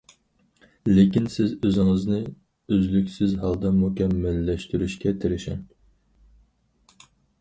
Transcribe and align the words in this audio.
لېكىن 0.93 1.27
سىز 1.33 1.51
ئۆزىڭىزنى 1.67 2.21
ئۈزلۈكسىز 2.77 3.35
ھالدا 3.43 3.73
مۇكەممەللەشتۈرۈشكە 3.83 5.15
تېرىشىڭ. 5.25 5.61